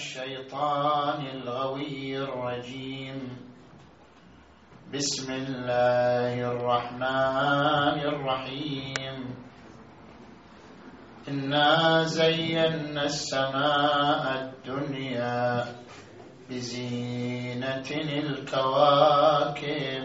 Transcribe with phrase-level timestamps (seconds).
[0.00, 3.20] الشيطان الغوي الرجيم.
[4.94, 9.18] بسم الله الرحمن الرحيم.
[11.28, 15.64] إنا زينا السماء الدنيا
[16.48, 17.90] بزينة
[18.24, 20.04] الكواكب.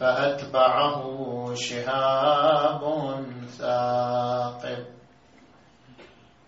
[0.00, 1.02] فأتبعه
[1.54, 2.82] شهاب
[3.58, 4.84] ثاقب.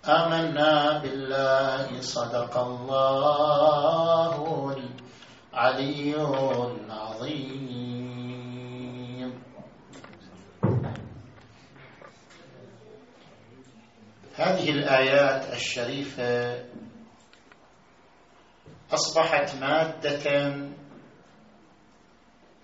[0.09, 4.35] آمنا بالله صدق الله
[5.53, 6.17] العلي
[6.87, 7.73] العظيم.
[14.35, 16.65] هذه الآيات الشريفة
[18.93, 20.73] أصبحت مادة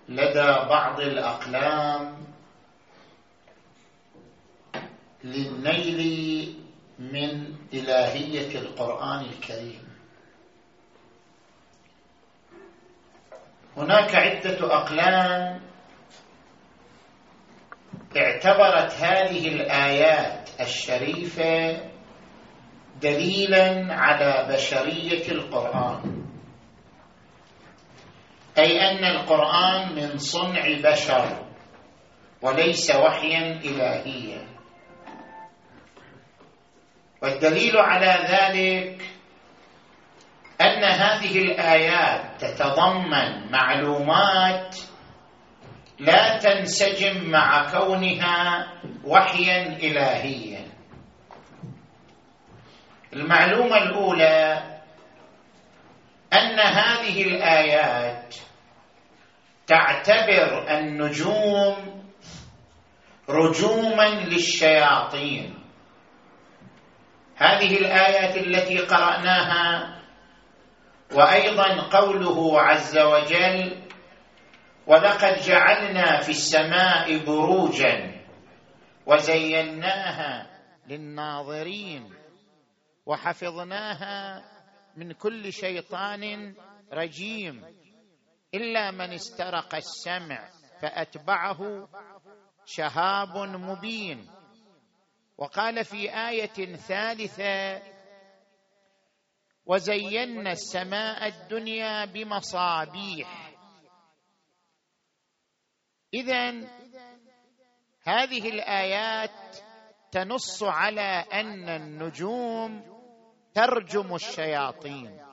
[0.09, 2.17] لدى بعض الأقلام
[5.23, 6.55] للنيل
[6.99, 9.89] من إلهية القرآن الكريم.
[13.77, 15.61] هناك عدة أقلام
[18.17, 21.81] اعتبرت هذه الآيات الشريفة
[23.01, 26.18] دليلا على بشرية القرآن.
[28.59, 31.45] أي أن القرآن من صنع بشر
[32.41, 34.47] وليس وحيا الهيا.
[37.21, 39.01] والدليل على ذلك
[40.61, 44.75] أن هذه الآيات تتضمن معلومات
[45.99, 48.67] لا تنسجم مع كونها
[49.03, 50.65] وحيا الهيا.
[53.13, 54.63] المعلومة الأولى
[56.33, 58.35] أن هذه الآيات
[60.03, 61.75] تعتبر النجوم
[63.29, 65.53] رجوما للشياطين.
[67.35, 69.99] هذه الآيات التي قرأناها
[71.15, 73.81] وأيضا قوله عز وجل
[74.87, 78.21] ولقد جعلنا في السماء بروجا
[79.05, 80.47] وزيناها
[80.87, 82.13] للناظرين
[83.05, 84.43] وحفظناها
[84.97, 86.53] من كل شيطان
[86.93, 87.78] رجيم.
[88.53, 90.49] إلا من استرق السمع
[90.81, 91.89] فأتبعه
[92.65, 94.29] شهاب مبين.
[95.37, 97.81] وقال في آية ثالثة
[99.65, 103.55] وزينا السماء الدنيا بمصابيح.
[106.13, 106.49] اذا
[108.03, 109.57] هذه الآيات
[110.11, 112.83] تنص على أن النجوم
[113.53, 115.28] ترجم الشياطين.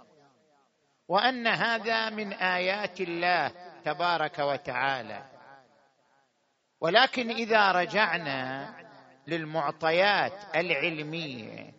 [1.08, 3.52] وأن هذا من آيات الله
[3.84, 5.22] تبارك وتعالى.
[6.80, 8.74] ولكن إذا رجعنا
[9.26, 11.72] للمعطيات العلمية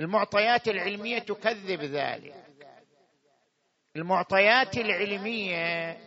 [0.00, 2.34] المعطيات العلمية تكذب ذلك.
[3.96, 5.98] المعطيات العلمية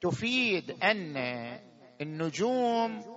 [0.00, 1.16] تفيد أن
[2.00, 3.14] النجوم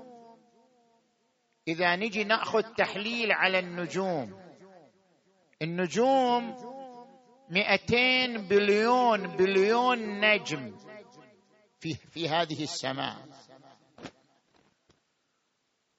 [1.68, 4.40] إذا نجي نأخذ تحليل على النجوم
[5.62, 6.67] النجوم
[7.50, 10.78] مئتين بليون بليون نجم
[11.80, 13.16] في, في هذه السماء.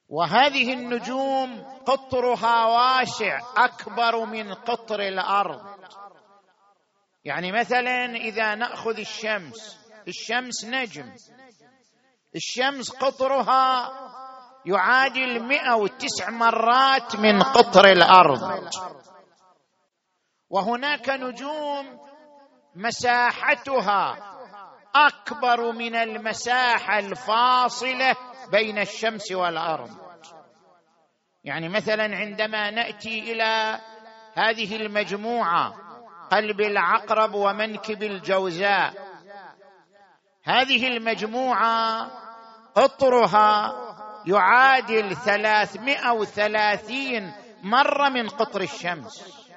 [0.09, 5.60] وهذه النجوم قطرها واسع أكبر من قطر الأرض.
[7.25, 9.78] يعني مثلا إذا نأخذ الشمس
[10.09, 11.12] الشمس نجم.
[12.36, 13.91] الشمس قطرها
[14.66, 18.69] يعادل مئة وتسع مرات من قطر الأرض.
[20.50, 21.98] وهناك نجوم
[22.74, 24.18] مساحتها
[24.95, 28.16] أكبر من المساحه الفاصلة
[28.53, 29.91] بين الشمس والأرض.
[31.45, 33.80] يعني مثلا عندما نأتي إلى
[34.34, 35.74] هذه المجموعة
[36.30, 38.95] قلب العقرب ومنكب الجوزاء
[40.45, 42.10] هذه المجموعة
[42.74, 43.74] قطرها
[44.27, 49.47] يعادل ثلاثمائة وثلاثين مرة من قطر الشمس.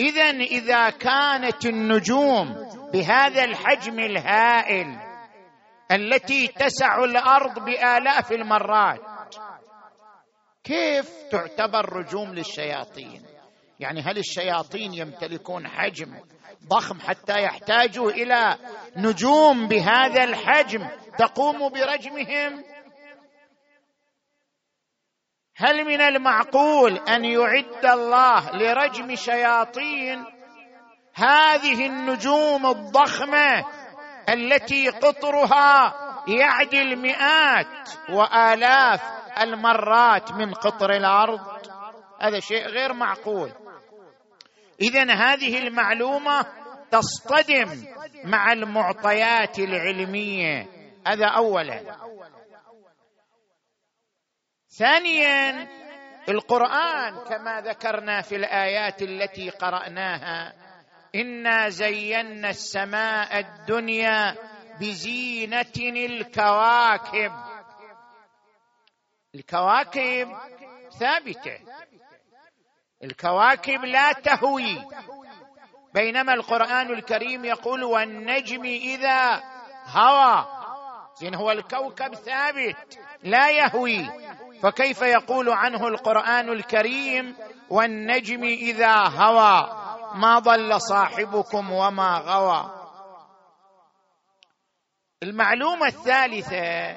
[0.00, 2.54] اذا إذا كانت النجوم
[2.92, 4.98] بهذا الحجم الهائل
[5.92, 9.00] التي تسع الأرض بآلاف المرات
[10.64, 13.22] كيف تعتبر رجوم للشياطين؟
[13.80, 16.14] يعني هل الشياطين يمتلكون حجم
[16.68, 18.56] ضخم حتى يحتاجوا إلى
[18.96, 22.64] نجوم بهذا الحجم تقوم برجمهم؟
[25.60, 30.24] هل من المعقول أن يعد الله لرجم شياطين
[31.14, 33.64] هذه النجوم الضخمة
[34.28, 35.94] التي قطرها
[36.28, 39.00] يعدل مئات وآلاف
[39.42, 41.40] المرات من قطر الأرض؟
[42.20, 43.52] هذا شيء غير معقول.
[44.80, 46.46] اذا هذه المعلومة
[46.90, 47.84] تصطدم
[48.24, 50.66] مع المعطيات العلمية.
[51.06, 51.80] هذا اولا.
[54.78, 55.68] ثانيا
[56.28, 60.54] القرآن كما ذكرنا في الآيات التي قرأناها
[61.14, 64.36] انا زينا السماء الدنيا
[64.80, 67.32] بزينه الكواكب.
[69.34, 70.36] الكواكب
[71.00, 71.58] ثابتة.
[73.04, 74.84] الكواكب لا تهوي.
[75.94, 79.42] بينما القرآن الكريم يقول والنجم اذا
[79.86, 80.46] هوى.
[81.20, 84.27] زين هو الكوكب ثابت لا يهوي.
[84.62, 87.36] فكيف يقول عنه القرآن الكريم
[87.70, 89.78] والنجم إذا هوى؟
[90.14, 92.78] ما ضل صاحبكم وما غوى.
[95.22, 96.96] المعلومة الثالثة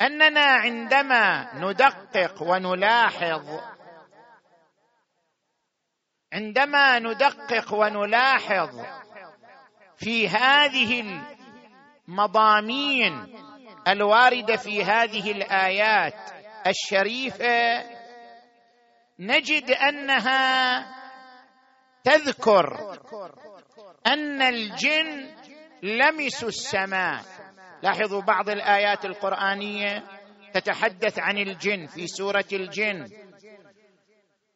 [0.00, 3.60] أننا عندما ندقق ونلاحظ
[6.32, 8.80] عندما ندقق ونلاحظ
[9.96, 11.20] في هذه
[12.08, 13.45] المضامين
[13.88, 16.14] الواردة في هذه الآيات
[16.66, 17.84] الشريفة
[19.18, 20.86] نجد أنها
[22.04, 22.96] تذكر
[24.06, 25.34] أن الجن
[25.82, 27.22] لمسوا السماء.
[27.82, 30.02] لاحظوا بعض الآيات القرآنية
[30.54, 33.08] تتحدث عن الجن في سورة الجن.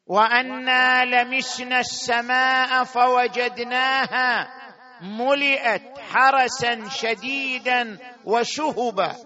[0.06, 4.60] وأنا لمسنا السماء فوجدناها
[5.02, 9.17] ملئت حرسا شديدا وشهبا.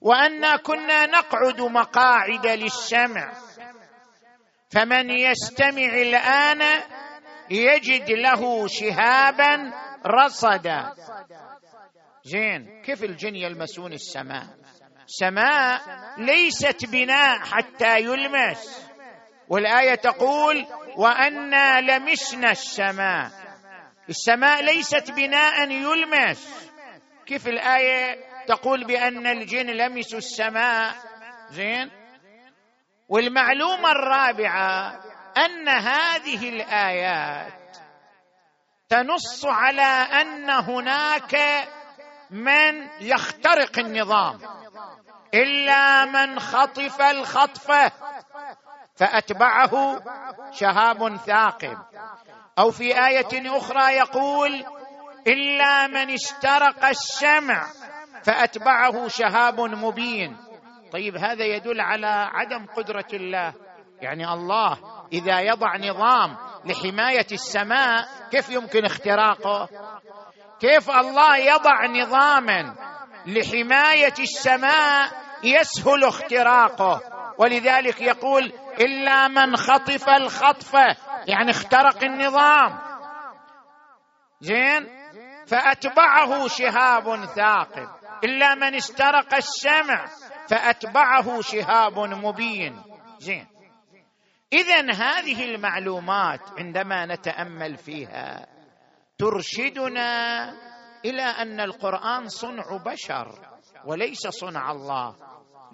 [0.00, 3.32] وأنا كنا نقعد مقاعد للسمع.
[4.70, 6.82] فمن يستمع الآن
[7.50, 9.72] يجد له شهابا
[10.06, 10.94] رصدا.
[12.24, 14.46] زين كيف الجن يلمسون السماء؟
[15.06, 15.80] سماء
[16.18, 18.88] ليست بناء حتى يلمس.
[19.48, 20.66] والآية تقول
[20.96, 23.41] وأنا لمسنا السماء.
[24.08, 26.70] السماء ليست بناء يلمس.
[27.26, 30.94] كيف الآية تقول بأن الجن لمسوا السماء؟
[31.50, 31.90] زين؟
[33.08, 35.00] والمعلومة الرابعة
[35.36, 37.76] أن هذه الآيات
[38.88, 39.82] تنص على
[40.20, 41.36] أن هناك
[42.30, 44.38] من يخترق النظام.
[45.34, 47.92] إلا من خطف الخطفه
[48.96, 50.02] فأتبعه
[50.52, 51.78] شهاب ثاقب.
[52.58, 54.64] أو في آية أخرى يقول
[55.26, 57.66] إلا من استرق السمع
[58.24, 60.36] فأتبعه شهاب مبين.
[60.92, 63.54] طيب هذا يدل على عدم قدرة الله.
[64.00, 64.78] يعني الله
[65.12, 69.68] إذا يضع نظام لحماية السماء كيف يمكن اختراقه؟
[70.60, 72.74] كيف الله يضع نظاما
[73.26, 75.08] لحماية السماء
[75.44, 77.00] يسهل اختراقه؟
[77.38, 82.78] ولذلك يقول إلا من خطف الخطفه يعني اخترق النظام.
[84.40, 84.88] زين؟
[85.46, 87.88] فأتبعه شهاب ثاقب.
[88.24, 90.06] إلا من استرق السمع
[90.48, 92.82] فأتبعه شهاب مبين.
[93.18, 93.46] زين؟
[94.52, 98.46] اذا هذه المعلومات عندما نتأمل فيها
[99.18, 100.52] ترشدنا
[101.04, 103.28] إلى أن القرآن صنع بشر
[103.84, 105.16] وليس صنع الله.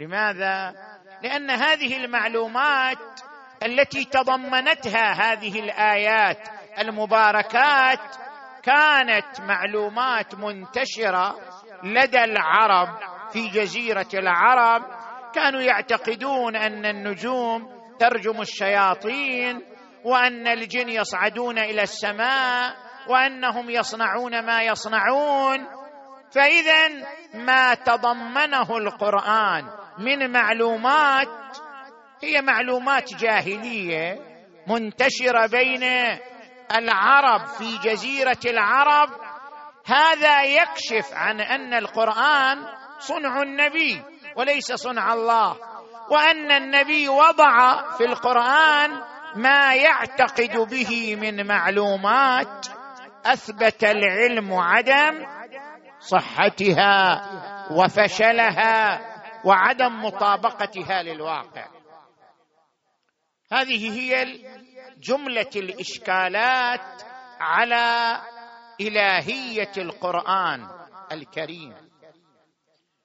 [0.01, 0.75] لماذا؟
[1.23, 3.21] لأن هذه المعلومات
[3.63, 6.49] التي تضمنتها هذه الآيات
[6.79, 8.01] المباركات
[8.63, 11.35] كانت معلومات منتشرة
[11.83, 12.89] لدى العرب
[13.33, 14.83] في جزيرة العرب.
[15.35, 19.63] كانوا يعتقدون أن النجوم ترجم الشياطين
[20.05, 22.75] وأن الجن يصعدون إلى السماء
[23.09, 25.67] وأنهم يصنعون ما يصنعون.
[26.35, 26.89] فاذا
[27.35, 29.65] ما تضمنه القرآن
[29.99, 31.29] من معلومات
[32.23, 34.19] هي معلومات جاهلية
[34.67, 35.83] منتشرة بين
[36.77, 39.09] العرب في جزيرة العرب.
[39.87, 42.67] هذا يكشف عن أن القرآن
[42.99, 44.03] صنع النبي
[44.37, 45.57] وليس صنع الله
[46.11, 48.91] وأن النبي وضع في القرآن
[49.37, 52.67] ما يعتقد به من معلومات
[53.27, 55.27] أثبت العلم عدم
[56.01, 57.23] صحتها
[57.71, 59.01] وفشلها
[59.45, 61.78] وعدم مطابقتها للواقع.
[63.53, 64.25] هذه هي
[64.99, 67.03] جملة الإشكالات
[67.41, 68.21] على
[68.81, 70.69] إلهية القرآن
[71.13, 71.75] الكريم.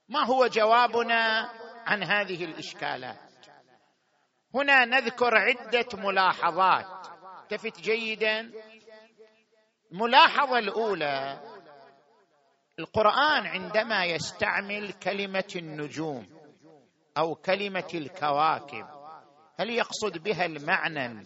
[0.10, 1.50] ما هو جوابنا
[1.86, 3.18] عن هذه الإشكالات؟
[4.56, 7.08] هنا نذكر عدة ملاحظات.
[7.44, 8.52] التفت جيدا؟
[9.92, 11.40] الملاحظة الأولى
[12.80, 16.28] القرآن عندما يستعمل كلمة النجوم
[17.18, 19.03] أو كلمة الكواكب
[19.60, 21.26] هل يقصد بها المعنى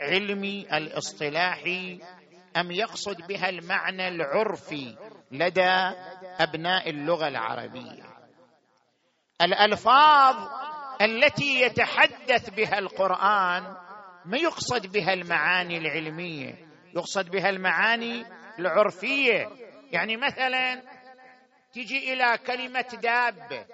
[0.00, 2.00] العلمي الاصطلاحي
[2.56, 4.96] أم يقصد بها المعنى العرفي
[5.32, 5.94] لدى
[6.40, 8.02] أبناء اللغة العربية؟
[9.42, 10.36] الألفاظ
[11.02, 13.76] التي يتحدث بها القرآن
[14.24, 16.54] ما يقصد بها المعاني العلمية؟
[16.96, 18.24] يقصد بها المعاني
[18.58, 19.48] العرفية.
[19.92, 20.82] يعني مثلا
[21.72, 23.66] تجي إلى كلمة دابة.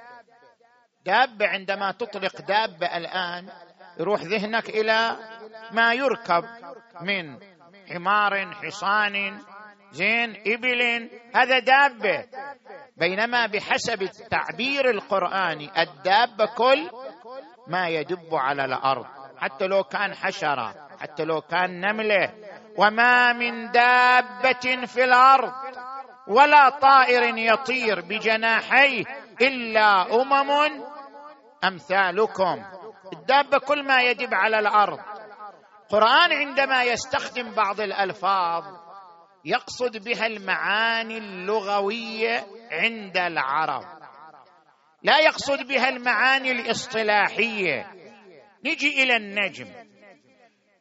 [1.06, 3.48] دابة عندما تطلق دابة الآن
[4.00, 5.16] يروح ذهنك إلى
[5.72, 6.44] ما يركب
[7.00, 7.38] من
[7.88, 9.38] حمار حصان
[9.92, 12.24] زين إبل هذا دابة.
[12.96, 16.90] بينما بحسب التعبير القرآني الدابة كل
[17.68, 19.06] ما يدب على الأرض.
[19.38, 22.32] حتى لو كان حشرة حتى لو كان نملة.
[22.78, 25.52] وما من دابة في الأرض
[26.28, 29.04] ولا طائر يطير بجناحيه
[29.40, 30.84] إلا أمم
[31.64, 32.75] أمثالكم.
[33.12, 34.98] الدابة كل ما يدب على الأرض.
[35.82, 38.64] القران عندما يستخدم بعض الألفاظ
[39.44, 43.84] يقصد بها المعاني اللغوية عند العرب.
[45.02, 47.86] لا يقصد بها المعاني الاصطلاحية.
[48.64, 49.66] نجي إلى النجم.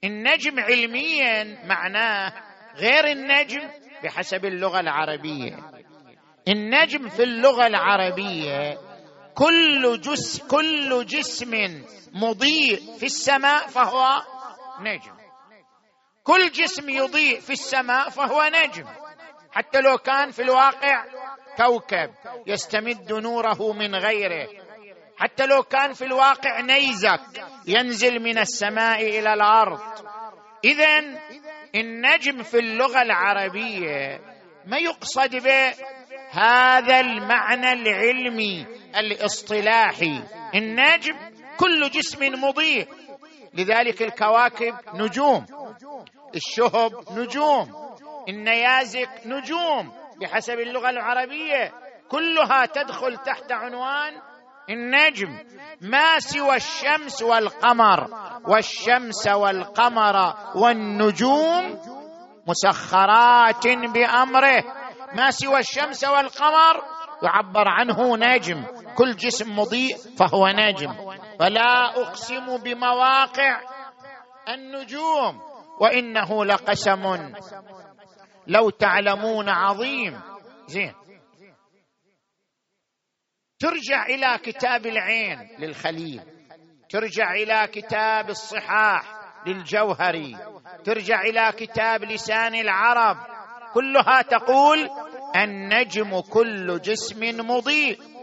[0.03, 2.33] النجم علميا معناه
[2.75, 3.69] غير النجم
[4.03, 5.55] بحسب اللغة العربية.
[6.47, 8.77] النجم في اللغة العربية
[9.35, 14.21] كل جس كل جسم مضيء في السماء فهو
[14.81, 15.15] نجم.
[16.23, 18.85] كل جسم يضيء في السماء فهو نجم.
[19.51, 21.05] حتى لو كان في الواقع
[21.57, 22.09] كوكب
[22.47, 24.47] يستمد نوره من غيره.
[25.17, 29.79] حتى لو كان في الواقع نيزك ينزل من السماء إلى الأرض.
[30.63, 30.99] اذا
[31.75, 34.19] النجم في اللغة العربية
[34.65, 35.73] ما يقصد به
[36.31, 38.65] هذا المعنى العلمي
[38.99, 40.21] الاصطلاحي.
[40.55, 41.15] النجم
[41.57, 42.87] كل جسم مضيء.
[43.53, 45.45] لذلك الكواكب نجوم.
[46.35, 47.95] الشهب نجوم.
[48.29, 49.91] النيازك نجوم.
[50.21, 51.71] بحسب اللغة العربية
[52.09, 54.13] كلها تدخل تحت عنوان
[54.69, 55.39] النجم.
[55.81, 58.07] ما سوى الشمس والقمر
[58.47, 61.79] والشمس والقمر والنجوم
[62.47, 64.63] مسخرات بأمره.
[65.15, 66.81] ما سوى الشمس والقمر
[67.23, 68.63] يعبر عنه نجم.
[68.95, 70.93] كل جسم مضيء فهو نجم
[71.39, 73.61] فلا أقسم بمواقع
[74.49, 75.41] النجوم
[75.81, 77.33] وإنه لقسم.
[78.47, 80.21] لو تعلمون عظيم.
[80.67, 80.93] زين.
[83.59, 86.21] ترجع إلى كتاب العين للخليل.
[86.89, 89.03] ترجع إلى كتاب الصحاح
[89.47, 90.37] للجوهري.
[90.83, 93.17] ترجع إلى كتاب لسان العرب.
[93.73, 94.89] كلها تقول
[95.35, 98.14] النجم كل جسم مضيء.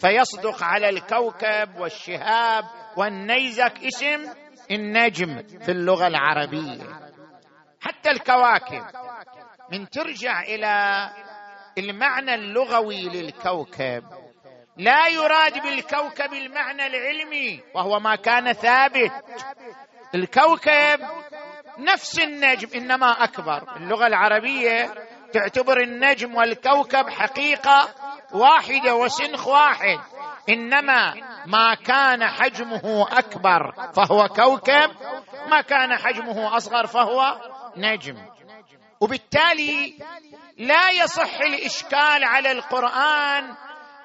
[0.00, 2.64] فيصدق على الكوكب والشهاب
[2.96, 4.28] والنيزك اسم
[4.70, 6.82] النجم في اللغة العربية.
[7.80, 8.84] حتى الكواكب
[9.72, 11.08] من ترجع إلى
[11.78, 14.04] المعنى اللغوي للكوكب.
[14.76, 19.12] لا يراد بالكوكب المعنى العلمي وهو ما كان ثابت.
[20.14, 21.00] الكوكب
[21.78, 23.76] نفس النجم إنما أكبر.
[23.76, 24.94] اللغة العربية
[25.32, 27.88] تعتبر النجم والكوكب حقيقة
[28.32, 29.98] واحدة وسنخ واحد.
[30.48, 31.14] إنما
[31.46, 34.90] ما كان حجمه أكبر فهو كوكب
[35.50, 37.40] ما كان حجمه أصغر فهو
[37.76, 38.16] نجم.
[39.00, 39.98] وبالتالي
[40.58, 43.54] لا يصح الإشكال على القرآن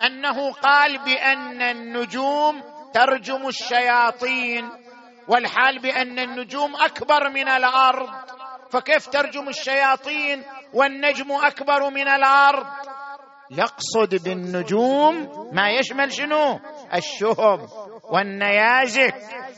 [0.06, 2.64] أنه قال بأن النجوم
[2.94, 4.70] ترجم الشياطين
[5.28, 8.10] والحال بأن النجوم أكبر من الأرض.
[8.72, 12.68] فكيف ترجم الشياطين والنجم أكبر من الأرض؟
[13.58, 15.16] يقصد بالنجوم
[15.54, 16.60] ما يشمل شنو؟
[16.94, 17.70] الشهب
[18.04, 19.16] والنيازك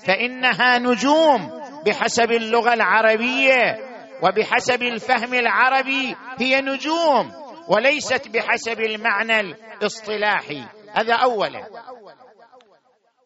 [0.08, 3.78] فإنها نجوم بحسب اللغة العربية
[4.24, 7.32] وبحسب الفهم العربي هي نجوم
[7.68, 10.66] وليست بحسب المعنى الاصطلاحي.
[10.94, 11.68] هذا اولا.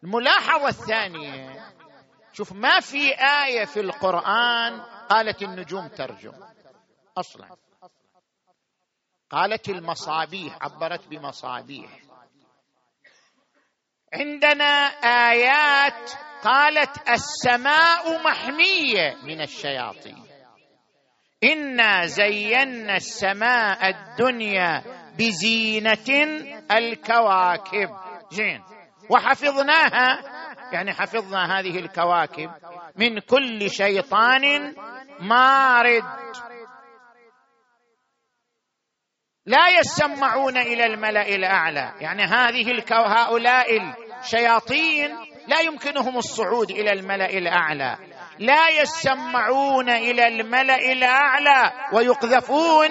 [0.04, 1.50] الملاحظة الثانية
[2.34, 3.12] شوف ما في
[3.46, 6.34] آية في القرآن قالت النجوم ترجم.
[7.18, 7.48] أصلا.
[9.32, 11.90] قالت المصابيح عبرت بمصابيح.
[14.14, 14.86] عندنا
[15.32, 16.12] آيات
[16.44, 20.24] قالت السماء محمية من الشياطين.
[21.44, 24.84] إنا زينا السماء الدنيا
[25.18, 26.10] بزينة
[26.72, 27.90] الكواكب.
[28.32, 28.64] زين.
[29.10, 30.22] وحفظناها
[30.74, 32.52] يعني حفظنا هذه الكواكب
[32.96, 34.76] من كل شيطان
[35.20, 36.04] مارد.
[39.50, 41.94] لا يسمعون إلى الملأ الأعلى.
[42.00, 43.66] يعني هذه الكو هؤلاء
[44.20, 47.98] الشياطين لا يمكنهم الصعود إلى الملأ الأعلى.
[48.40, 52.90] لا يسمعون إلى الملأ الأعلى ويقذفون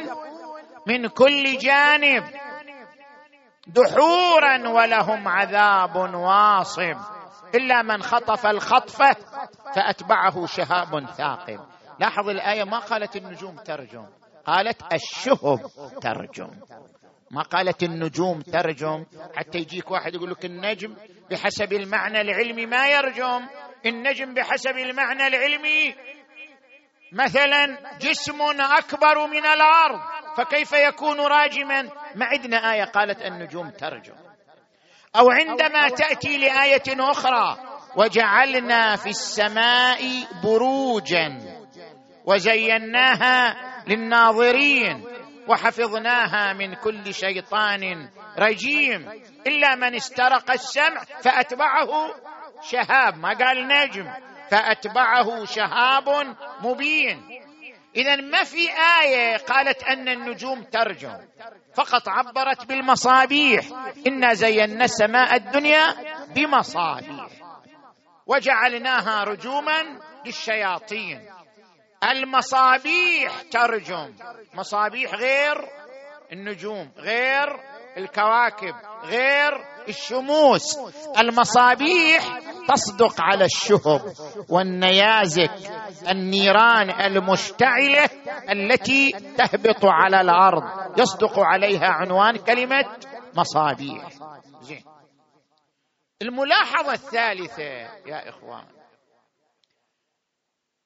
[0.86, 2.24] من كل جانب.
[3.66, 6.96] دحورا ولهم عذاب واصب.
[7.54, 9.16] إلا من خطف الخطفة
[9.74, 11.60] فأتبعه شهاب ثاقب.
[12.00, 14.06] لاحظ الآية ما قالت النجوم ترجم؟
[14.48, 15.60] قالت الشهب
[16.02, 16.50] ترجم.
[17.30, 19.04] ما قالت النجوم ترجم.
[19.36, 20.96] حتى يجيك واحد يقول لك النجم
[21.30, 23.46] بحسب المعنى العلمي ما يرجم.
[23.86, 25.94] النجم بحسب المعنى العلمي
[27.12, 30.00] مثلا جسم أكبر من الأرض
[30.36, 31.82] فكيف يكون راجما؟
[32.14, 34.14] ما عندنا آية قالت النجوم ترجم.
[35.16, 37.58] أو عندما تأتي لآية أخرى
[37.96, 40.00] وجعلنا في السماء
[40.44, 41.38] بروجا
[42.24, 45.04] وزيناها للناظرين
[45.48, 49.08] وحفظناها من كل شيطان رجيم.
[49.46, 52.14] إلا من استرق السمع فأتبعه
[52.62, 53.16] شهاب.
[53.18, 54.12] ما قال نجم؟
[54.50, 57.22] فأتبعه شهاب مبين.
[57.96, 58.68] اذا ما في
[59.02, 61.18] آية قالت أن النجوم ترجم
[61.74, 63.64] فقط عبرت بالمصابيح.
[64.06, 65.94] إنا زينا السماء الدنيا
[66.34, 67.26] بمصابيح.
[68.26, 71.37] وجعلناها رجوما للشياطين.
[72.04, 74.14] المصابيح ترجم.
[74.54, 75.56] مصابيح غير
[76.32, 77.46] النجوم غير
[77.96, 78.74] الكواكب
[79.04, 79.52] غير
[79.88, 80.78] الشموس.
[81.18, 82.38] المصابيح
[82.68, 84.12] تصدق على الشهب
[84.48, 85.52] والنيازك
[86.10, 88.08] النيران المشتعلة
[88.50, 90.62] التي تهبط على الأرض.
[91.00, 92.84] يصدق عليها عنوان كلمة
[93.36, 94.08] مصابيح.
[94.60, 94.84] زين.
[96.22, 97.62] الملاحظة الثالثة
[98.06, 98.77] يا إخوان.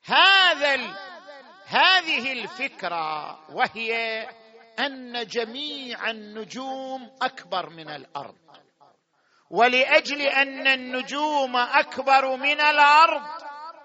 [0.05, 0.95] هذا ال...
[1.67, 4.23] هذه الفكرة وهي
[4.81, 8.35] أن جميع النجوم أكبر من الأرض.
[9.51, 13.23] ولأجل أن النجوم أكبر من الأرض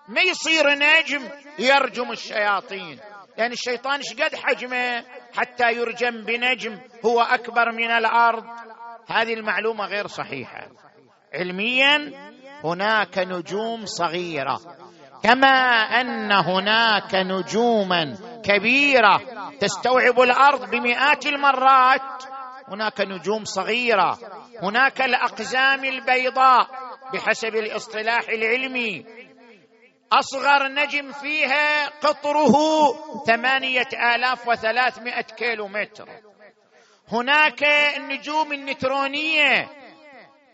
[0.08, 3.00] ما يصير نجم؟ يرجم الشياطين.
[3.38, 8.46] يعني الشيطان إيش قد حجمه؟ حتى يرجم بنجم هو أكبر من الأرض.
[9.08, 10.68] هذه المعلومة غير صحيحة.
[11.34, 12.32] علميا
[12.64, 14.87] هناك نجوم صغيرة.
[15.28, 15.48] كما
[16.02, 19.22] أن هناك نجوما كبيرة
[19.60, 22.24] تستوعب الأرض بمئات المرات.
[22.68, 24.20] هناك نجوم صغيرة
[24.64, 26.68] هناك الأقزام البيضاء
[27.14, 29.06] بحسب الاصطلاح العلمي.
[30.12, 32.54] أصغر نجم فيها قطره
[33.28, 36.10] ثمانية آلاف وثلاثمائة كيلو متر
[37.12, 37.64] هناك
[37.98, 39.70] النجوم النترونيه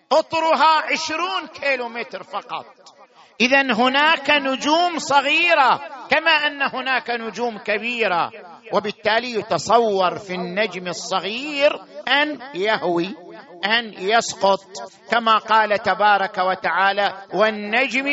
[0.09, 2.82] قطرها عشرون كيلو متر فقط.
[3.41, 8.31] اذا هناك نجوم صغيرة كما أن هناك نجوم كبيرة.
[8.73, 13.15] وبالتالي يتصور في النجم الصغير أن يهوي
[13.65, 14.59] أن يسقط
[15.11, 18.07] كما قال تبارك وتعالى والنجم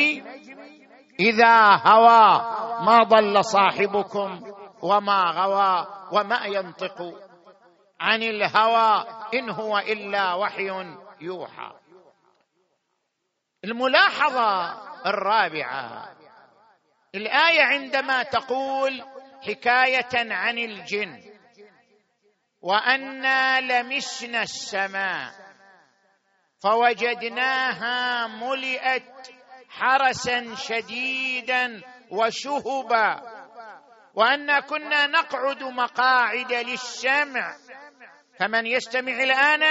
[1.21, 2.41] إذا هوى
[2.87, 4.41] ما ضل صاحبكم
[4.83, 7.15] وما غوى وما ينطق
[8.01, 9.05] عن الهوى
[9.35, 10.71] إن هو إلا وحي
[11.21, 11.73] يوحى.
[13.65, 16.17] الملاحظة الرابعة.
[17.15, 19.03] الآية عندما تقول
[19.47, 21.21] حكاية عن الجن
[22.61, 25.33] وأنا لمسنا السماء
[26.63, 29.31] فوجدناها ملئت
[29.69, 33.23] حرسا شديدا وشهبا
[34.15, 37.57] وانا كنا نقعد مقاعد للسمع.
[38.39, 39.63] فمن يستمع الآن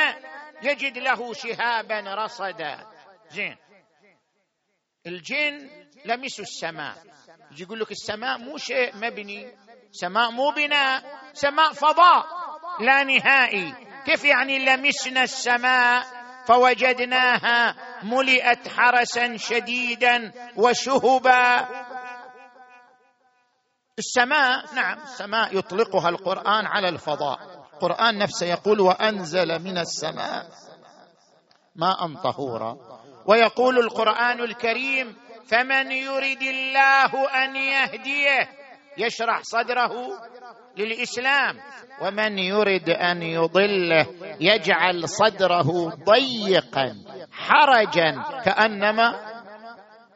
[0.64, 2.86] يجد له شهابا رصدا.
[3.30, 3.58] زين.
[5.10, 5.70] الجن
[6.06, 6.96] لمسوا السماء.
[7.52, 9.52] يجي يقول لك السماء مو شيء مبني.
[9.92, 11.04] سماء مو بناء.
[11.34, 12.26] سماء فضاء.
[12.80, 13.74] لا نهائي.
[14.06, 16.06] كيف يعني لمسنا السماء؟
[16.46, 21.68] فوجدناها ملئت حرسا شديدا وشهبا.
[24.00, 27.40] السماء نعم السماء يطلقها القرآن على الفضاء.
[27.74, 30.50] القرآن نفسه يقول وأنزل من السماء
[31.76, 32.89] ماء طهورا.
[33.26, 35.16] ويقول القرآن الكريم
[35.48, 38.50] فمن يرد الله أن يهديه
[38.98, 39.94] يشرح صدره
[40.78, 41.60] للإسلام.
[42.02, 44.08] ومن يرد أن يضله
[44.42, 46.96] يجعل صدره ضيقا
[47.32, 49.30] حرجا كأنما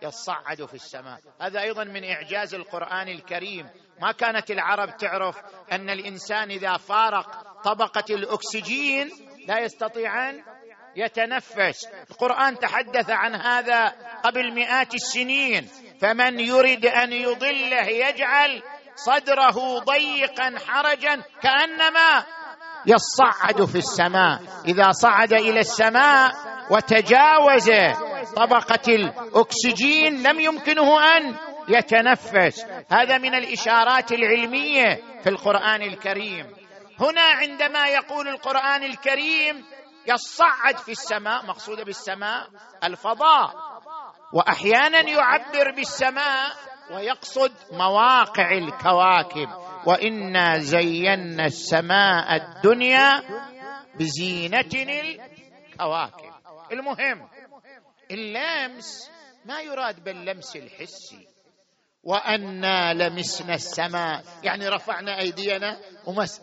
[0.01, 1.19] يصعد في السماء.
[1.41, 3.69] هذا أيضا من إعجاز القرآن الكريم.
[4.01, 5.37] ما كانت العرب تعرف
[5.71, 7.27] أن الإنسان إذا فارق
[7.63, 9.09] طبقة الأكسجين
[9.47, 10.43] لا يستطيع ان
[10.95, 11.87] يتنفس.
[12.11, 15.67] القرآن تحدث عن هذا قبل مئات السنين.
[16.01, 18.61] فمن يرد أن يضله يجعل
[18.95, 22.25] صدره ضيقا حرجا كأنما
[22.85, 24.39] يصعد في السماء.
[24.65, 26.31] إذا صعد إلى السماء
[26.69, 27.71] وتجاوز
[28.35, 31.35] طبقة الأكسجين لم يمكنه أن
[31.69, 32.65] يتنفس.
[32.91, 36.45] هذا من الإشارات العلمية في القرآن الكريم.
[36.99, 39.65] هنا عندما يقول القرآن الكريم
[40.07, 42.47] يصعد في السماء مقصود بالسماء
[42.83, 43.53] الفضاء.
[44.33, 46.51] وأحيانا يعبر بالسماء
[46.91, 49.49] ويقصد مواقع الكواكب.
[49.85, 53.23] وإنا زينا السماء الدنيا
[53.99, 56.33] بزينة الكواكب.
[56.71, 57.29] المهم
[58.11, 59.09] اللمس
[59.45, 61.27] ما يراد باللمس الحسي.
[62.03, 64.23] وأنا لمسنا السماء.
[64.43, 65.79] يعني رفعنا أيدينا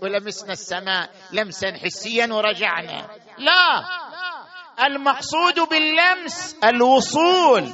[0.03, 3.09] ولمسنا السماء لمسا حسيا ورجعنا.
[3.41, 3.85] لا.
[4.87, 7.73] المقصود باللمس الوصول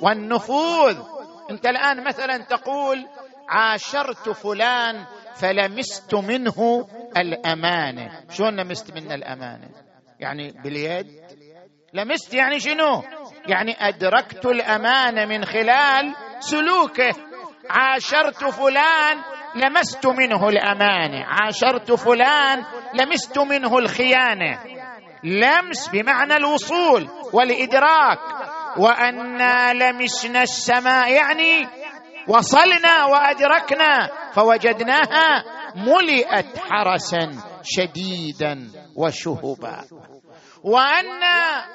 [0.00, 0.96] والنفوذ.
[1.50, 3.06] انت الآن مثلا تقول
[3.48, 8.10] عاشرت فلان فلمست منه الأمانة.
[8.30, 9.68] شلون لمست منه الأمانة؟
[10.20, 11.06] يعني باليد؟
[11.94, 13.02] لمست يعني شنو؟
[13.46, 17.14] يعني أدركت الأمانة من خلال سلوكه.
[17.70, 19.16] عاشرت فلان
[19.54, 21.24] لمست منه الأمانة.
[21.26, 24.77] عاشرت فلان لمست منه الخيانة.
[25.24, 28.18] لمس بمعنى الوصول والإدراك
[28.78, 31.68] وأنا لمسنا السماء يعني
[32.28, 35.44] وصلنا وأدركنا فوجدناها
[35.76, 37.30] ملئت حرسا
[37.62, 39.84] شديدا وشهبا.
[40.62, 41.22] وأن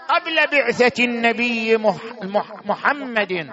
[0.10, 1.78] قبل بعثة النبي
[2.66, 3.50] محمد.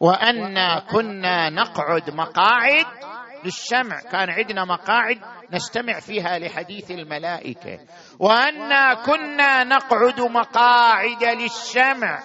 [0.00, 2.86] وأنا كنا نقعد مقاعد
[3.44, 4.00] للسمع.
[4.00, 5.18] كان عندنا مقاعد
[5.52, 7.78] نستمع فيها لحديث الملائكة.
[8.18, 12.22] وأنا كنا نقعد مقاعد للسمع.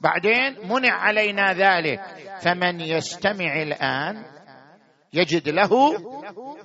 [0.00, 2.00] بعدين منع علينا ذلك.
[2.42, 4.24] فمن يستمع الآن
[5.12, 5.70] يجد له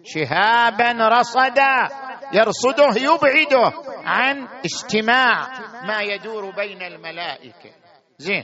[0.06, 1.88] شهابا رصدا
[2.34, 3.72] يرصده يبعده
[4.06, 5.48] عن استماع
[5.88, 7.72] ما يدور بين الملائكة.
[8.18, 8.44] زين.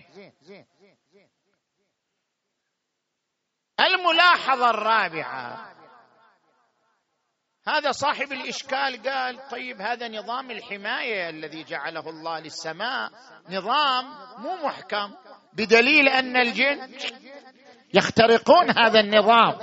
[3.88, 5.68] الملاحظة الرابعة.
[7.68, 13.10] هذا صاحب الإشكال قال طيب هذا نظام الحماية الذي جعله الله للسماء
[13.50, 14.06] نظام
[14.38, 15.14] مو محكم
[15.54, 16.98] بدليل أن الجن
[17.94, 19.56] يخترقون هذا النظام.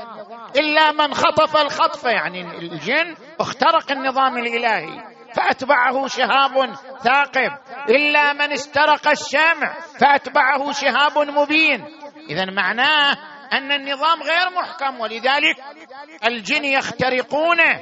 [0.56, 7.58] إلا من خطف الخطفه يعني الجن اخترق النظام الإلهي فأتبعه شهاب ثاقب.
[7.88, 11.84] إلا من استرق الشمع فأتبعه شهاب مبين.
[12.30, 15.56] اذا معناه أن النظام غير محكم ولذلك
[16.24, 17.80] الجن يخترقونه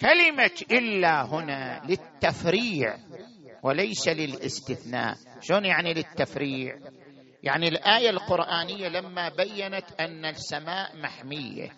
[0.00, 2.96] كلمة إلا هنا للتفريع
[3.62, 5.14] وليس للاستثناء.
[5.40, 6.74] شلون يعني للتفريع؟
[7.42, 11.70] يعني الآية القرآنية لما بينت أن السماء محمية.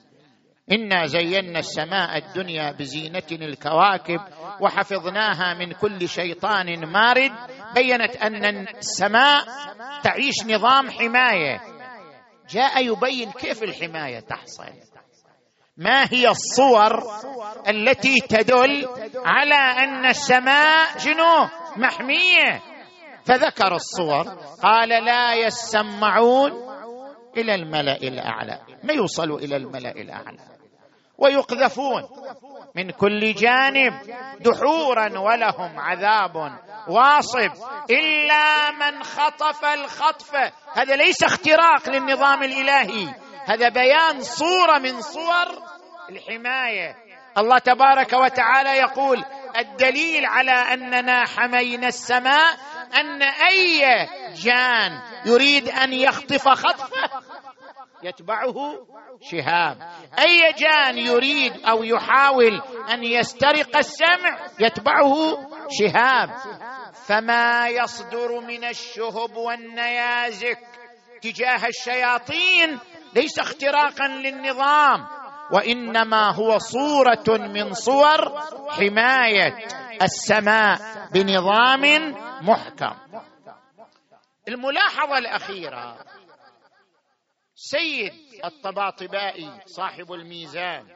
[0.73, 4.21] إنا زينا السماء الدنيا بزينة الكواكب
[4.61, 7.33] وحفظناها من كل شيطان مارد.
[7.75, 9.45] بينت أن السماء
[10.03, 11.61] تعيش نظام حماية.
[12.51, 14.65] جاء يبين كيف الحماية تحصل.
[15.77, 17.03] ما هي الصور
[17.69, 22.63] التي تدل على أن السماء شنو؟ محمية.
[23.25, 24.29] فذكر الصور
[24.63, 26.53] قال لا يسمعون
[27.37, 30.39] إلى الملأ الأعلى ما يوصلوا إلى الملأ الأعلى.
[31.19, 32.03] ويقذفون.
[32.75, 33.95] من كل جانب
[34.41, 36.37] دحورا ولهم عذاب
[36.89, 37.53] واصب.
[37.91, 40.35] إلا من خطف الخطف.
[40.75, 43.15] هذا ليس اختراق للنظام الإلهي.
[43.45, 45.47] هذا بيان صورة من صور
[46.11, 46.97] الحماية.
[47.39, 49.25] الله تبارك وتعالى يقول
[49.59, 52.57] الدليل على أننا حمينا السماء
[52.95, 57.11] أن أي جان يريد أن يخطف خطفه
[58.03, 58.87] يتبعه
[59.21, 59.77] شهاب.
[60.19, 62.63] أي جان يريد أو يحاول
[62.93, 65.15] أن يسترق السمع يتبعه
[65.71, 66.31] شهاب.
[67.07, 70.59] فما يصدر من الشهب والنيازك
[71.23, 72.79] تجاه الشياطين
[73.15, 75.07] ليس اختراقا للنظام
[75.53, 79.57] وإنما هو صورة من صور حماية
[80.03, 80.79] السماء
[81.15, 82.95] بنظام محكم.
[84.49, 85.97] الملاحظة الأخيرة
[87.65, 88.13] سيد
[88.45, 90.89] الطباطبائي صاحب الميزان.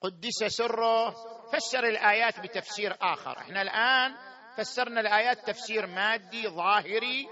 [0.00, 1.10] قدس سره
[1.52, 3.38] فسر الآيات بتفسير آخر.
[3.38, 4.14] إحنا الآن
[4.56, 7.26] فسرنا الآيات تفسير مادي ظاهري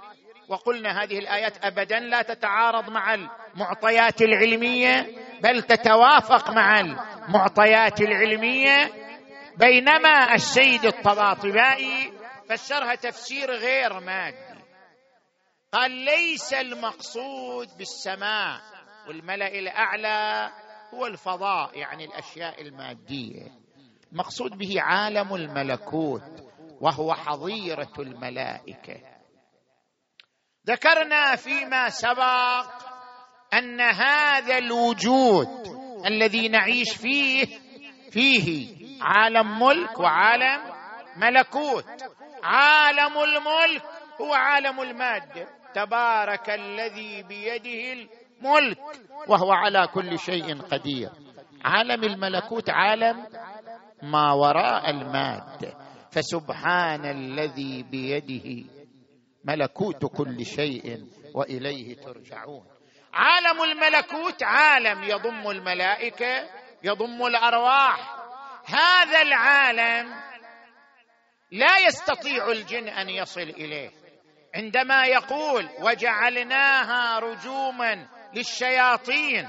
[0.48, 5.06] وقلنا هذه الآيات ابدا لا تتعارض مع المعطيات العلمية
[5.42, 8.90] بل تتوافق مع المعطيات العلمية.
[9.56, 12.12] بينما السيد الطباطبائي
[12.48, 14.51] فسرها تفسير غير مادي.
[15.72, 18.60] قال ليس المقصود بالسماء
[19.08, 20.50] والملأ الأعلى
[20.94, 23.48] هو الفضاء يعني الأشياء المادية.
[24.12, 26.22] المقصود به عالم الملكوت
[26.80, 29.00] وهو حظيرة الملائكة.
[30.66, 32.66] ذكرنا فيما سبق
[33.54, 35.48] أن هذا الوجود
[36.06, 37.46] الذي نعيش فيه
[38.10, 40.60] فيه عالم ملك وعالم
[41.16, 41.84] ملكوت.
[42.44, 43.82] عالم الملك
[44.20, 45.61] هو عالم المادة.
[45.74, 48.78] تبارك الذي بيده الملك
[49.28, 51.10] وهو على كل شيء قدير.
[51.64, 53.26] عالم الملكوت عالم
[54.02, 55.74] ما وراء الماده
[56.10, 58.68] فسبحان الذي بيده
[59.44, 62.64] ملكوت كل شيء وإليه ترجعون.
[63.14, 66.48] عالم الملكوت عالم يضم الملائكة
[66.84, 68.16] يضم الأرواح.
[68.66, 70.12] هذا العالم
[71.52, 74.01] لا يستطيع الجن أن يصل إليه.
[74.54, 79.48] عندما يقول وجعلناها رجوما للشياطين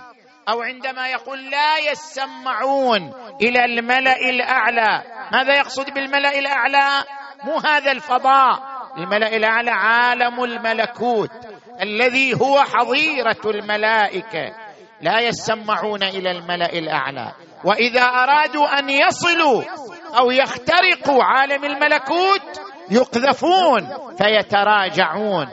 [0.50, 5.04] أو عندما يقول لا يسمعون إلى الملأ الأعلى.
[5.32, 7.04] ماذا يقصد بالملأ الأعلى؟
[7.44, 8.74] مو هذا الفضاء.
[8.98, 11.32] الملأ الأعلى عالم الملكوت
[11.82, 14.56] الذي هو حظيرة الملائكة.
[15.02, 17.32] لا يسمعون إلى الملأ الأعلى.
[17.64, 19.64] وإذا أرادوا أن يصلوا
[20.20, 25.48] أو يخترقوا عالم الملكوت يقذفون فيتراجعون.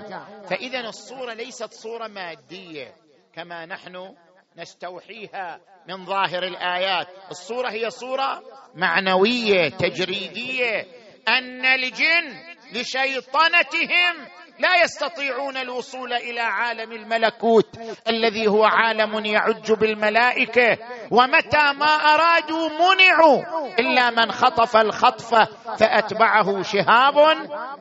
[0.50, 2.94] فإذا الصورة ليست صورة مادية
[3.34, 4.14] كما نحن
[4.58, 7.08] نستوحيها من ظاهر الآيات.
[7.30, 8.42] الصورة هي صورة
[8.74, 10.86] معنوية تجريدية.
[11.28, 12.34] أن الجن
[12.72, 14.26] لشيطنتهم
[14.60, 17.66] لا يستطيعون الوصول إلى عالم الملكوت
[18.08, 20.78] الذي هو عالم يعج بالملائكة.
[21.10, 23.42] ومتى ما أرادوا منعوا
[23.78, 25.44] إلا من خطف الخطفه
[25.76, 27.14] فأتبعه شهاب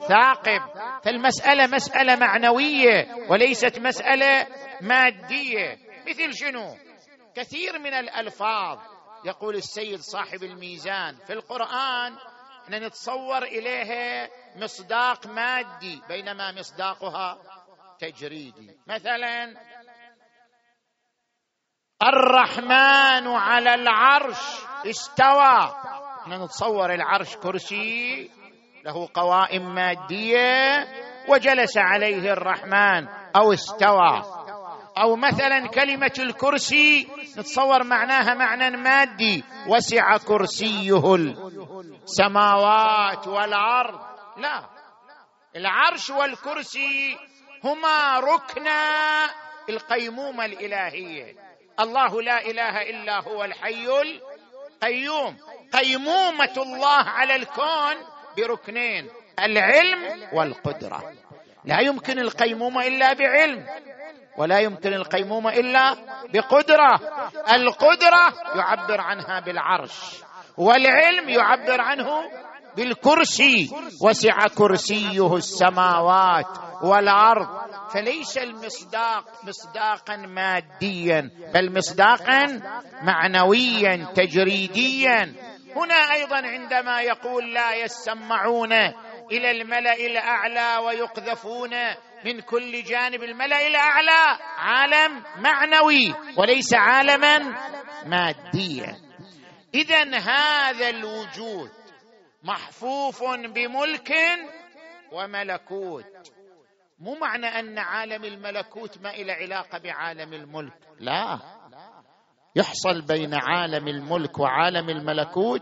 [0.01, 0.61] ثاقب.
[1.03, 4.47] فالمسألة مسألة معنوية وليست مسألة
[4.81, 5.77] مادية.
[6.07, 6.75] مثل شنو؟
[7.35, 8.79] كثير من الألفاظ
[9.25, 12.15] يقول السيد صاحب الميزان في القرآن
[12.69, 17.37] إحنا نتصور اليها مصداق مادي بينما مصداقها
[17.99, 18.77] تجريدي.
[18.87, 19.53] مثلا
[22.03, 25.73] الرحمن على العرش استوى.
[26.21, 28.31] إحنا نتصور العرش كرسي
[28.85, 30.87] له قوائم مادية
[31.29, 34.38] وجلس عليه الرحمن أو استوى.
[34.99, 37.07] أو مثلا كلمة الكرسي
[37.37, 39.43] نتصور معناها معنى مادي.
[39.67, 41.15] وسع كرسيه
[42.03, 43.99] السماوات والأرض.
[44.37, 44.69] لا
[45.55, 47.17] العرش والكرسي
[47.63, 48.79] هما ركنا
[49.69, 51.35] القيمومه الإلهية.
[51.79, 55.37] الله لا إله إلا هو الحي القيوم.
[55.73, 57.95] قيمومة الله على الكون
[58.37, 59.09] بركنين
[59.39, 61.13] العلم والقدرة.
[61.65, 63.65] لا يمكن القيمومه إلا بعلم.
[64.39, 65.95] ولا يمكن القيمومه إلا
[66.33, 66.99] بقدرة.
[67.53, 70.23] القدرة يعبر عنها بالعرش
[70.57, 72.07] والعلم يعبر عنه
[72.77, 73.71] بالكرسي.
[74.03, 76.45] وسع كرسيه السماوات
[76.83, 77.47] والأرض.
[77.93, 82.61] فليس المصداق مصداقا ماديا بل مصداقا
[83.01, 85.35] معنويا تجريديا.
[85.75, 88.73] هنا أيضا عندما يقول لا يسمعون
[89.31, 91.69] إلى الملأ الأعلى ويقذفون
[92.25, 97.37] من كل جانب الملأ الاعلى عالم معنوي وليس عالما
[98.05, 98.97] ماديا.
[99.73, 101.69] اذا هذا الوجود
[102.43, 104.13] محفوف بملك
[105.11, 106.05] وملكوت.
[106.99, 111.39] مو معنى أن عالم الملكوت ما إلى علاقة بعالم الملك لا.
[112.55, 115.61] يحصل بين عالم الملك وعالم الملكوت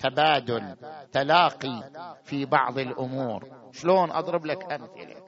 [0.00, 0.76] تبادل
[1.12, 1.90] تلاقي
[2.24, 3.44] في بعض الأمور.
[3.72, 5.23] شلون؟ أضرب لك أمثلة.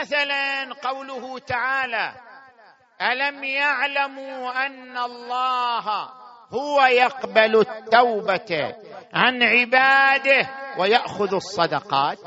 [0.00, 2.12] مثلا قوله تعالى
[3.02, 6.08] ألم يعلموا أن الله
[6.50, 8.74] هو يقبل التوبة
[9.14, 12.18] عن عباده ويأخذ الصدقات؟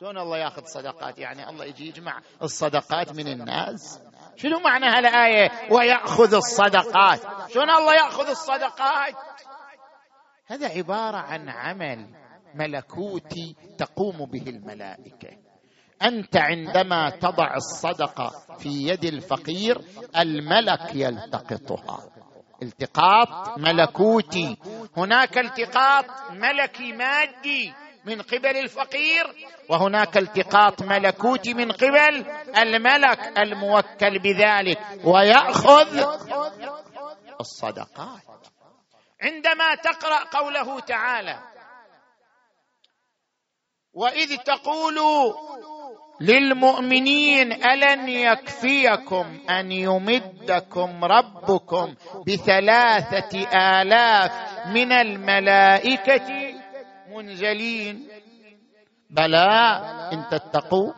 [0.00, 4.00] شلون الله يأخذ صدقات يعني الله يجي يجمع الصدقات من الناس؟
[4.36, 7.50] شنو معنى هالآية؟ ويأخذ الصدقات.
[7.50, 9.14] شلون الله يأخذ الصدقات؟
[10.46, 12.14] هذا عبارة عن عمل
[12.54, 15.51] ملكوتي تقوم به الملائكة.
[16.04, 19.78] أنت عندما تضع الصدقة في يد الفقير
[20.16, 21.98] الملك يلتقطها.
[22.62, 24.56] التقاط ملكوتي.
[24.96, 27.72] هناك التقاط ملكي مادي
[28.04, 29.24] من قبل الفقير
[29.70, 32.26] وهناك التقاط ملكوتي من قبل
[32.58, 36.06] الملك الموكل بذلك ويأخذ
[37.40, 38.22] الصدقات.
[39.22, 41.38] عندما تقرأ قوله تعالى
[43.94, 44.98] وإذ تقول
[46.22, 51.94] للمؤمنين ألن يكفيكم أن يمدكم ربكم
[52.26, 54.32] بثلاثة آلاف
[54.66, 56.28] من الملائكة.
[57.10, 58.08] منزلين
[59.10, 59.80] بلى
[60.12, 60.92] إن تتقوا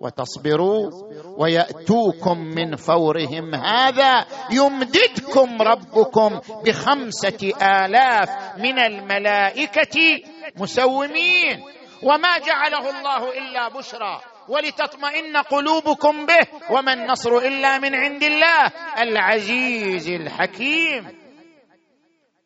[0.00, 0.90] وتصبروا
[1.38, 3.54] ويأتوكم من فورهم.
[3.54, 10.22] هذا يمددكم ربكم بخمسة آلاف من الملائكة
[10.56, 11.64] مسومين.
[12.02, 14.20] وما جعله الله إلا بشرى.
[14.48, 18.66] ولتطمئن قلوبكم به وما النصر إلا من عند الله
[18.98, 21.26] العزيز الحكيم.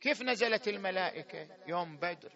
[0.00, 2.30] كيف نزلت الملائكة يوم بدر؟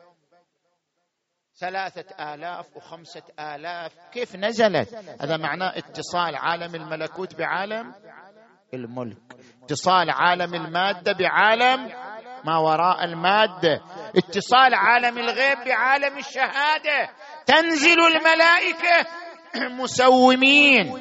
[1.61, 3.93] ثلاثة آلاف وخمسة آلاف.
[4.13, 7.95] كيف نزلت؟ هذا معناه اتصال عالم الملكوت بعالم
[8.75, 9.23] الملك.
[9.63, 11.93] اتصال عالم المادة بعالم
[12.45, 13.81] ما وراء المادة.
[14.17, 17.11] اتصال عالم الغيب بعالم الشهادة.
[17.47, 19.07] تنزل الملائكة
[19.81, 20.93] مسومين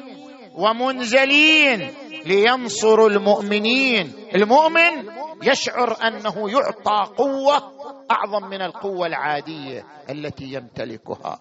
[0.54, 1.90] ومنزلين
[2.26, 4.12] لينصروا المؤمنين.
[4.34, 5.10] المؤمن
[5.42, 7.56] يشعر أنه يعطى قوة
[8.10, 11.38] أعظم من القوة العادية التي يمتلكها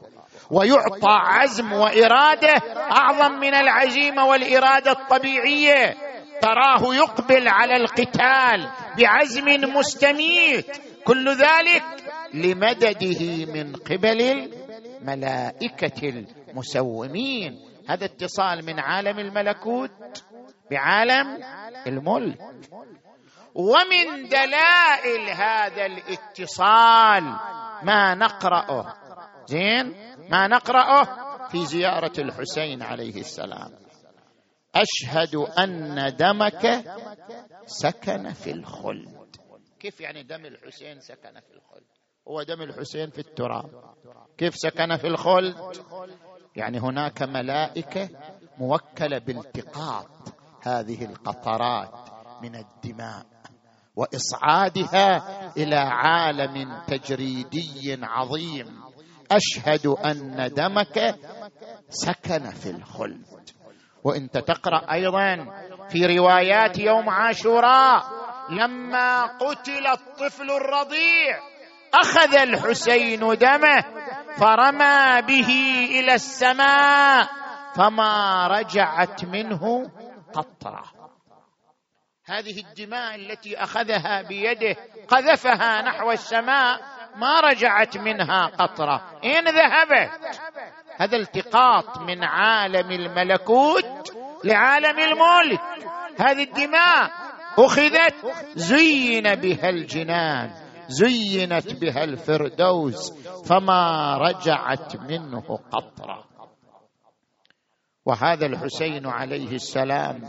[0.51, 5.95] ويعطى عزم وإرادة أعظم من العزيمة والإرادة الطبيعية.
[6.41, 9.45] تراه يقبل على القتال بعزم
[9.75, 10.65] مستميت.
[11.05, 11.83] كل ذلك
[12.33, 14.49] لمدده من قبل
[15.01, 20.23] الملائكة المسومين هذا اتصال من عالم الملكوت
[20.71, 21.43] بعالم
[21.87, 22.39] الملك.
[23.55, 27.23] ومن دلائل هذا الاتصال
[27.83, 28.93] ما نقرأه.
[29.45, 29.95] زين؟
[30.29, 31.03] ما نقرأه
[31.47, 33.71] في زيارة الحسين عليه السلام.
[34.75, 36.83] أشهد أن دمك
[37.65, 39.35] سكن في الخلد.
[39.79, 41.87] كيف يعني دم الحسين سكن في الخلد؟
[42.27, 43.95] هو دم الحسين في التراب.
[44.37, 45.55] كيف سكن في الخلد؟
[46.55, 48.09] يعني هناك ملائكة
[48.57, 50.09] موكلة بالتقاط
[50.61, 52.09] هذه القطرات
[52.41, 53.25] من الدماء
[53.95, 55.23] وإصعادها
[55.57, 58.83] إلى عالم تجريدي عظيم.
[59.31, 61.15] أشهد أن دمك
[61.89, 63.25] سكن في الخلد.
[64.03, 65.45] وانت تقرأ أيضا
[65.89, 68.03] في روايات يوم عاشوراء
[68.49, 71.39] لما قتل الطفل الرضيع
[71.93, 73.83] أخذ الحسين دمه
[74.37, 75.49] فرمى به
[75.99, 77.29] إلى السماء
[77.75, 79.91] فما رجعت منه
[80.33, 80.83] قطرة.
[82.25, 84.75] هذه الدماء التي أخذها بيده
[85.07, 86.81] قذفها نحو السماء
[87.15, 89.19] ما رجعت منها قطرة.
[89.23, 90.41] اين ذهبت.
[90.97, 95.61] هذا التقاط من عالم الملكوت لعالم الملك.
[96.19, 97.11] هذه الدماء
[97.57, 98.15] أخذت
[98.55, 100.62] زين بها الجنان.
[100.87, 103.13] زينت بها الفردوس
[103.45, 106.23] فما رجعت منه قطرة.
[108.05, 110.21] وهذا الحسين عليه السلام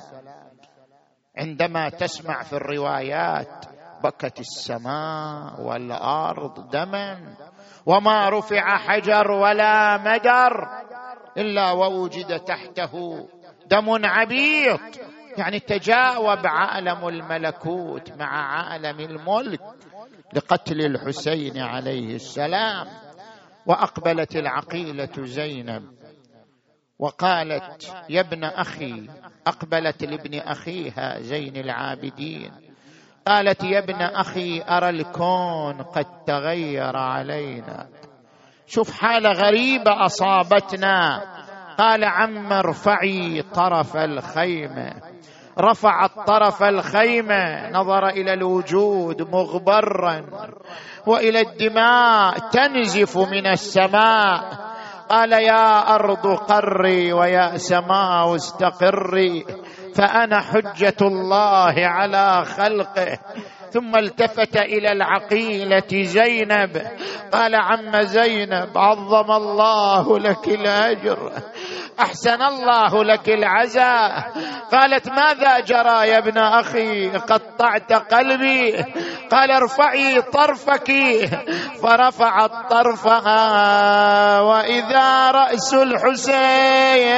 [1.39, 3.65] عندما تسمع في الروايات
[4.05, 7.37] بكت السماء والأرض دما
[7.87, 10.69] وما رفع حجر ولا مدر
[11.37, 12.93] إلا ووجد تحته
[13.67, 14.81] دم عبيط
[15.39, 19.61] يعني تجاوب عالم الملكوت مع عالم الملك.
[20.33, 22.87] لقتل الحسين عليه السلام
[23.67, 25.83] وأقبلت العقيلة زينب
[26.99, 29.09] وقالت يا ابن أخي
[29.47, 32.53] أقبلت لابن أخيها زين العابدين.
[33.27, 37.89] قالت يا ابن أخي أرى الكون قد تغير علينا.
[38.67, 41.23] شوف حالة غريبة أصابتنا.
[41.79, 45.14] قال عم ارفعي طرف الخيمة.
[45.61, 50.25] رفعت طرف الخيمة نظر إلى الوجود مغبرا
[51.07, 54.41] وإلى الدماء تنزف من السماء.
[55.09, 59.45] قال يا أرض قري ويا سماء استقري
[59.95, 63.19] فأنا حجة الله على خلقه.
[63.71, 66.83] ثم التفت إلى العقيلة زينب
[67.33, 71.33] قال عم زينب عظم الله لك الأجر.
[72.01, 74.33] أحسن الله لك العزاء
[74.73, 78.85] قالت ماذا جرى يا ابن أخي؟ قطعت قلبي.
[79.31, 80.93] قال ارفعي طرفك.
[81.83, 87.15] فرفعت طرفها وإذا رأس الحسين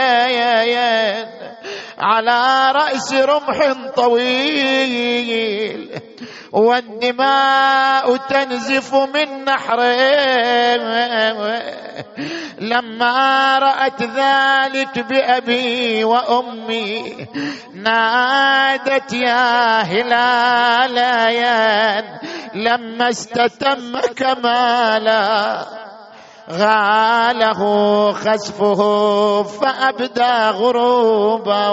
[1.98, 5.90] على رأس رمح طويل.
[6.56, 10.76] والدماء تنزف من نحره
[12.58, 17.26] لما رأت ذلك بأبي وأمي
[17.74, 21.30] نادت يا هلالا
[22.54, 25.85] لما استتم كمالا
[26.50, 27.62] غاله
[28.12, 31.68] خسفه فأبدى غروبا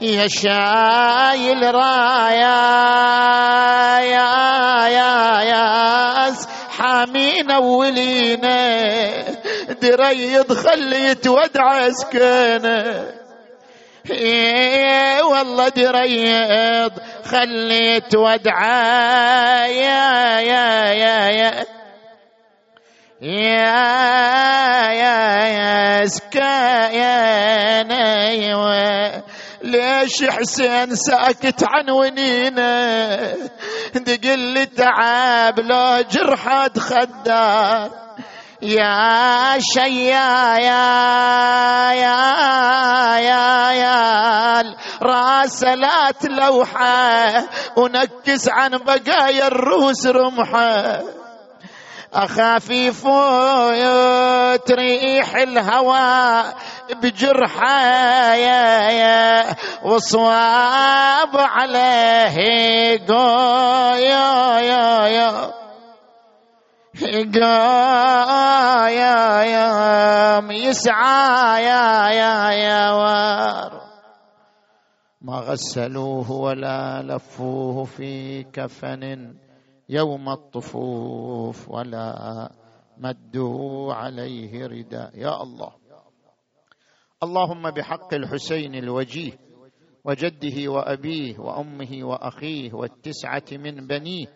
[0.00, 2.58] يا شايل رايا
[4.00, 6.30] يا يا يا
[7.58, 9.10] ولينا
[9.82, 13.04] دريض خليت ودع سكينه
[14.10, 16.92] إيه والله دريض
[17.24, 21.75] خليت ودعا يا يا يا يا
[23.26, 26.06] يا يا
[26.88, 29.22] يا أيوه
[29.62, 33.34] ليش حسين ساكت عن ونينة؟
[33.94, 37.90] دقل تعب لو جرحت خدار
[38.62, 42.18] يا شيا يا يا
[43.18, 44.62] يا يا
[45.02, 47.44] راس لا تلوحة
[47.76, 51.02] ونكس عن بقايا الروس رمحة.
[52.12, 53.06] أخافيف
[54.56, 55.36] تريح
[58.36, 62.36] يا يا وصواب عليه
[63.98, 65.52] يا يا يا
[68.88, 73.86] يا يا يسعى يا يا يا وار.
[75.22, 79.34] ما غسلوه ولا لفوه في كفن.
[79.88, 82.50] يوم الطفوف ولا
[82.98, 85.72] مدوا عليه رداء يا الله.
[87.22, 89.32] اللهم بحق الحسين الوجيه
[90.04, 94.26] وجده وأبيه وأمه وأخيه والتسعة من بنيه.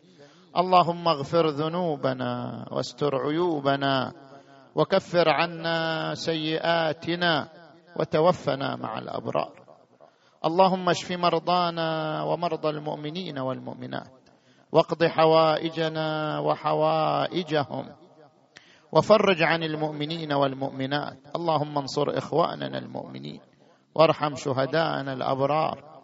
[0.56, 4.12] اللهم اغفر ذنوبنا واستر عيوبنا
[4.74, 7.48] وكفر عنا سيئاتنا
[7.96, 9.60] وتوفنا مع الأبرار.
[10.44, 14.19] اللهم اشف مرضانا ومرضى المؤمنين والمؤمنات.
[14.72, 17.86] واقض حوائجنا وحوائجهم.
[18.92, 21.18] وفرج عن المؤمنين والمؤمنات.
[21.36, 23.40] اللهم انصر إخواننا المؤمنين.
[23.94, 26.00] وارحم شهداءنا الأبرار.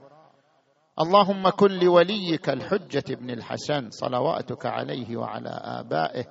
[1.01, 6.25] اللهم كن لوليك الحجة ابن الحسن صلواتك عليه وعلى آبائه.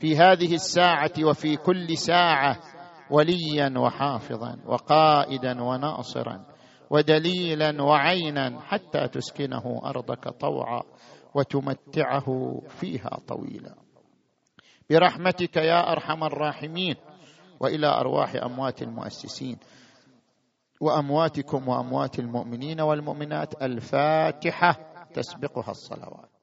[0.00, 2.58] في هذه الساعة وفي كل ساعة
[3.10, 6.44] وليا وحافظا وقائدا وناصرا
[6.90, 10.82] ودليلا وعينا حتى تسكنه أرضك طوعا.
[11.34, 13.74] وتمتعه فيها طويلا.
[14.90, 16.96] برحمتك يا أرحم الراحمين.
[17.60, 19.58] وإلى أرواح أموات المؤسسين.
[20.80, 24.76] وأمواتكم وأموات المؤمنين والمؤمنات الفاتحة
[25.14, 26.37] تسبقها الصلوات.